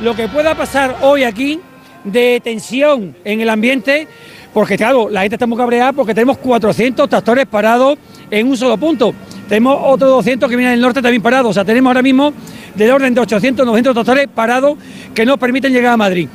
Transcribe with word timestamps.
lo 0.00 0.14
que 0.14 0.28
pueda 0.28 0.54
pasar 0.54 0.96
hoy 1.00 1.24
aquí 1.24 1.58
de 2.04 2.40
tensión 2.42 3.16
en 3.24 3.40
el 3.40 3.48
ambiente, 3.48 4.06
porque 4.52 4.76
claro, 4.76 5.08
la 5.08 5.22
gente 5.22 5.36
está 5.36 5.46
muy 5.46 5.58
cabreada 5.58 5.92
porque 5.92 6.14
tenemos 6.14 6.38
400 6.38 7.08
tractores 7.08 7.46
parados 7.46 7.98
en 8.30 8.48
un 8.48 8.56
solo 8.56 8.76
punto. 8.76 9.14
Tenemos 9.48 9.78
otros 9.82 10.10
200 10.10 10.48
que 10.48 10.56
vienen 10.56 10.74
del 10.74 10.82
norte 10.82 11.02
también 11.02 11.22
parados. 11.22 11.50
O 11.50 11.54
sea, 11.54 11.64
tenemos 11.64 11.90
ahora 11.90 12.02
mismo 12.02 12.32
del 12.74 12.90
orden 12.90 13.12
de 13.12 13.20
800, 13.20 13.66
900 13.66 13.94
tractores 13.94 14.28
parados 14.34 14.78
que 15.14 15.26
nos 15.26 15.38
permiten 15.38 15.72
llegar 15.72 15.92
a 15.94 15.96
Madrid. 15.96 16.28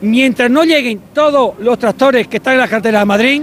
Mientras 0.00 0.50
no 0.50 0.64
lleguen 0.64 1.00
todos 1.12 1.54
los 1.58 1.78
tractores 1.78 2.28
que 2.28 2.36
están 2.36 2.54
en 2.54 2.60
la 2.60 2.68
carretera 2.68 3.00
de 3.00 3.04
Madrid, 3.04 3.42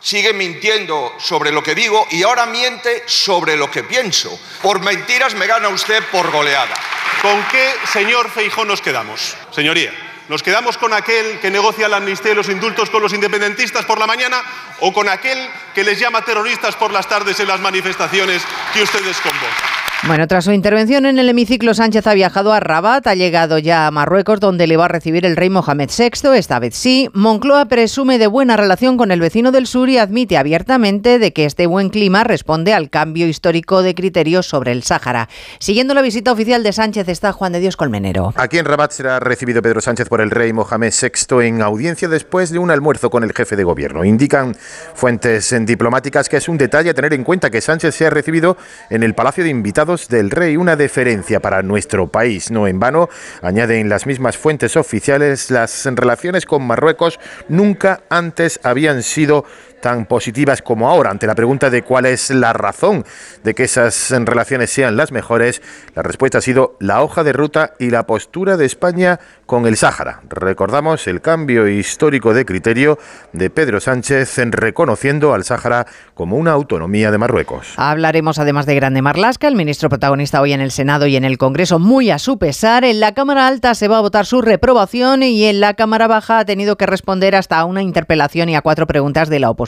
sigue 0.00 0.32
mintiendo 0.32 1.14
sobre 1.18 1.52
lo 1.52 1.62
que 1.62 1.74
digo 1.74 2.06
y 2.10 2.22
ahora 2.22 2.46
miente 2.46 3.02
sobre 3.06 3.56
lo 3.56 3.70
que 3.70 3.82
pienso. 3.82 4.38
Por 4.62 4.80
mentiras 4.80 5.34
me 5.34 5.46
gana 5.46 5.68
usted 5.68 6.02
por 6.10 6.30
goleada. 6.30 6.74
¿Con 7.22 7.42
qué, 7.50 7.74
señor 7.92 8.30
Feijó, 8.30 8.64
nos 8.64 8.80
quedamos? 8.80 9.36
Señoría, 9.50 9.92
¿nos 10.28 10.42
quedamos 10.42 10.78
con 10.78 10.92
aquel 10.92 11.40
que 11.40 11.50
negocia 11.50 11.88
la 11.88 11.96
amnistía 11.96 12.32
y 12.32 12.34
los 12.36 12.48
indultos 12.48 12.90
con 12.90 13.02
los 13.02 13.12
independentistas 13.12 13.84
por 13.84 13.98
la 13.98 14.06
mañana 14.06 14.42
o 14.80 14.92
con 14.92 15.08
aquel 15.08 15.38
que 15.74 15.84
les 15.84 15.98
llama 15.98 16.24
terroristas 16.24 16.76
por 16.76 16.92
las 16.92 17.08
tardes 17.08 17.40
en 17.40 17.48
las 17.48 17.60
manifestaciones 17.60 18.42
que 18.72 18.82
ustedes 18.82 19.16
convocan? 19.20 19.77
Bueno, 20.06 20.28
tras 20.28 20.44
su 20.44 20.52
intervención 20.52 21.06
en 21.06 21.18
el 21.18 21.28
hemiciclo, 21.28 21.74
Sánchez 21.74 22.06
ha 22.06 22.14
viajado 22.14 22.52
a 22.52 22.60
Rabat, 22.60 23.04
ha 23.08 23.16
llegado 23.16 23.58
ya 23.58 23.88
a 23.88 23.90
Marruecos, 23.90 24.38
donde 24.38 24.68
le 24.68 24.76
va 24.76 24.84
a 24.84 24.88
recibir 24.88 25.26
el 25.26 25.36
rey 25.36 25.50
Mohamed 25.50 25.90
VI, 25.90 26.36
esta 26.36 26.60
vez 26.60 26.76
sí. 26.76 27.10
Moncloa 27.14 27.66
presume 27.66 28.16
de 28.18 28.28
buena 28.28 28.56
relación 28.56 28.96
con 28.96 29.10
el 29.10 29.20
vecino 29.20 29.50
del 29.50 29.66
sur 29.66 29.88
y 29.90 29.98
admite 29.98 30.38
abiertamente 30.38 31.18
de 31.18 31.32
que 31.32 31.44
este 31.44 31.66
buen 31.66 31.90
clima 31.90 32.22
responde 32.22 32.74
al 32.74 32.90
cambio 32.90 33.26
histórico 33.26 33.82
de 33.82 33.96
criterios 33.96 34.46
sobre 34.46 34.70
el 34.70 34.84
Sáhara. 34.84 35.28
Siguiendo 35.58 35.94
la 35.94 36.00
visita 36.00 36.30
oficial 36.30 36.62
de 36.62 36.72
Sánchez 36.72 37.08
está 37.08 37.32
Juan 37.32 37.52
de 37.52 37.58
Dios 37.58 37.76
Colmenero. 37.76 38.32
Aquí 38.36 38.58
en 38.58 38.66
Rabat 38.66 38.92
será 38.92 39.18
recibido 39.18 39.62
Pedro 39.62 39.80
Sánchez 39.80 40.08
por 40.08 40.20
el 40.20 40.30
rey 40.30 40.52
Mohamed 40.52 40.92
VI 40.92 41.44
en 41.44 41.60
audiencia 41.60 42.08
después 42.08 42.50
de 42.50 42.60
un 42.60 42.70
almuerzo 42.70 43.10
con 43.10 43.24
el 43.24 43.32
jefe 43.32 43.56
de 43.56 43.64
gobierno. 43.64 44.04
Indican 44.04 44.56
fuentes 44.94 45.52
diplomáticas 45.66 46.28
que 46.28 46.36
es 46.36 46.48
un 46.48 46.56
detalle 46.56 46.90
a 46.90 46.94
tener 46.94 47.12
en 47.14 47.24
cuenta 47.24 47.50
que 47.50 47.60
Sánchez 47.60 47.96
sea 47.96 48.10
recibido 48.10 48.56
en 48.90 49.02
el 49.02 49.16
Palacio 49.16 49.42
de 49.42 49.50
Invitados 49.50 49.87
del 49.88 50.30
Rey, 50.30 50.58
una 50.58 50.76
deferencia 50.76 51.40
para 51.40 51.62
nuestro 51.62 52.08
país. 52.08 52.50
No 52.50 52.66
en 52.66 52.78
vano, 52.78 53.08
añaden 53.40 53.88
las 53.88 54.06
mismas 54.06 54.36
fuentes 54.36 54.76
oficiales, 54.76 55.50
las 55.50 55.86
relaciones 55.86 56.44
con 56.44 56.66
Marruecos 56.66 57.18
nunca 57.48 58.02
antes 58.10 58.60
habían 58.62 59.02
sido 59.02 59.46
tan 59.80 60.06
positivas 60.06 60.62
como 60.62 60.88
ahora. 60.88 61.10
Ante 61.10 61.26
la 61.26 61.34
pregunta 61.34 61.70
de 61.70 61.82
cuál 61.82 62.06
es 62.06 62.30
la 62.30 62.52
razón 62.52 63.04
de 63.44 63.54
que 63.54 63.64
esas 63.64 64.10
relaciones 64.10 64.70
sean 64.70 64.96
las 64.96 65.12
mejores, 65.12 65.62
la 65.94 66.02
respuesta 66.02 66.38
ha 66.38 66.40
sido 66.40 66.76
la 66.80 67.02
hoja 67.02 67.24
de 67.24 67.32
ruta 67.32 67.74
y 67.78 67.90
la 67.90 68.06
postura 68.06 68.56
de 68.56 68.66
España 68.66 69.20
con 69.46 69.66
el 69.66 69.76
Sáhara. 69.76 70.20
Recordamos 70.28 71.06
el 71.06 71.20
cambio 71.20 71.68
histórico 71.68 72.34
de 72.34 72.44
criterio 72.44 72.98
de 73.32 73.50
Pedro 73.50 73.80
Sánchez 73.80 74.38
en 74.38 74.52
reconociendo 74.52 75.32
al 75.32 75.44
Sáhara 75.44 75.86
como 76.14 76.36
una 76.36 76.52
autonomía 76.52 77.10
de 77.10 77.18
Marruecos. 77.18 77.74
Hablaremos 77.76 78.38
además 78.38 78.66
de 78.66 78.74
Grande 78.74 79.02
Marlasca, 79.02 79.48
el 79.48 79.54
ministro 79.54 79.88
protagonista 79.88 80.40
hoy 80.40 80.52
en 80.52 80.60
el 80.60 80.70
Senado 80.70 81.06
y 81.06 81.16
en 81.16 81.24
el 81.24 81.38
Congreso, 81.38 81.78
muy 81.78 82.10
a 82.10 82.18
su 82.18 82.38
pesar. 82.38 82.84
En 82.84 83.00
la 83.00 83.14
Cámara 83.14 83.46
Alta 83.46 83.74
se 83.74 83.88
va 83.88 83.98
a 83.98 84.02
votar 84.02 84.26
su 84.26 84.42
reprobación 84.42 85.22
y 85.22 85.44
en 85.44 85.60
la 85.60 85.74
Cámara 85.74 86.08
Baja 86.08 86.40
ha 86.40 86.44
tenido 86.44 86.76
que 86.76 86.86
responder 86.86 87.36
hasta 87.36 87.58
a 87.58 87.64
una 87.64 87.82
interpelación 87.82 88.48
y 88.48 88.56
a 88.56 88.62
cuatro 88.62 88.86
preguntas 88.86 89.28
de 89.28 89.38
la 89.38 89.50
oposición 89.50 89.67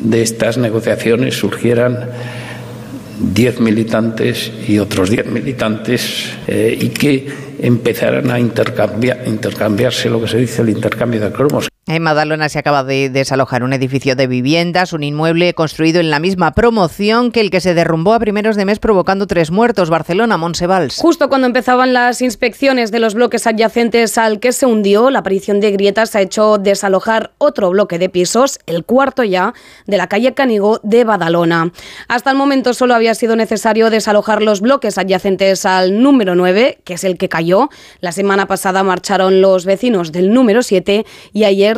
de 0.00 0.22
estas 0.22 0.58
negociaciones 0.58 1.34
surgieran 1.36 2.10
10 3.20 3.60
militantes 3.60 4.52
y 4.66 4.78
otros 4.78 5.10
10 5.10 5.26
militantes 5.26 6.32
eh, 6.46 6.76
y 6.80 6.88
que 6.90 7.26
empezaran 7.60 8.30
a 8.30 8.38
intercambiar, 8.38 9.26
intercambiarse 9.26 10.08
lo 10.08 10.20
que 10.20 10.28
se 10.28 10.38
dice 10.38 10.62
el 10.62 10.70
intercambio 10.70 11.20
de 11.20 11.32
cromos. 11.32 11.68
En 11.90 12.02
Madalona 12.02 12.50
se 12.50 12.58
acaba 12.58 12.84
de 12.84 13.08
desalojar 13.08 13.62
un 13.62 13.72
edificio 13.72 14.14
de 14.14 14.26
viviendas, 14.26 14.92
un 14.92 15.02
inmueble 15.02 15.54
construido 15.54 16.00
en 16.00 16.10
la 16.10 16.18
misma 16.18 16.52
promoción 16.52 17.32
que 17.32 17.40
el 17.40 17.50
que 17.50 17.62
se 17.62 17.72
derrumbó 17.72 18.12
a 18.12 18.18
primeros 18.18 18.56
de 18.56 18.66
mes 18.66 18.78
provocando 18.78 19.26
tres 19.26 19.50
muertos, 19.50 19.88
Barcelona, 19.88 20.36
Monsevals. 20.36 20.98
Justo 20.98 21.30
cuando 21.30 21.46
empezaban 21.46 21.94
las 21.94 22.20
inspecciones 22.20 22.90
de 22.90 22.98
los 22.98 23.14
bloques 23.14 23.46
adyacentes 23.46 24.18
al 24.18 24.38
que 24.38 24.52
se 24.52 24.66
hundió, 24.66 25.08
la 25.08 25.20
aparición 25.20 25.60
de 25.60 25.70
grietas 25.70 26.14
ha 26.14 26.20
hecho 26.20 26.58
desalojar 26.58 27.30
otro 27.38 27.70
bloque 27.70 27.98
de 27.98 28.10
pisos, 28.10 28.58
el 28.66 28.84
cuarto 28.84 29.24
ya, 29.24 29.54
de 29.86 29.96
la 29.96 30.08
calle 30.08 30.34
Canigó 30.34 30.80
de 30.82 31.04
Badalona. 31.04 31.72
Hasta 32.06 32.30
el 32.30 32.36
momento 32.36 32.74
solo 32.74 32.96
había 32.96 33.14
sido 33.14 33.34
necesario 33.34 33.88
desalojar 33.88 34.42
los 34.42 34.60
bloques 34.60 34.98
adyacentes 34.98 35.64
al 35.64 36.02
número 36.02 36.34
9, 36.34 36.80
que 36.84 36.92
es 36.92 37.04
el 37.04 37.16
que 37.16 37.30
cayó. 37.30 37.70
La 38.00 38.12
semana 38.12 38.44
pasada 38.44 38.82
marcharon 38.82 39.40
los 39.40 39.64
vecinos 39.64 40.12
del 40.12 40.34
número 40.34 40.62
7 40.62 41.06
y 41.32 41.44
ayer 41.44 41.77